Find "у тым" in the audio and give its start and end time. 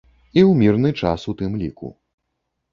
1.33-1.61